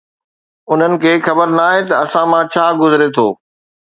[0.71, 3.27] انهن کي خبر ناهي ته اسان مان ڇا گذري ٿو